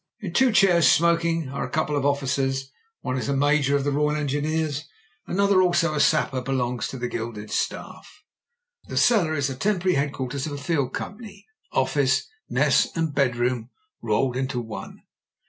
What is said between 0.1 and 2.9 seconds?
In two chairs, smoking, are a couple of officers.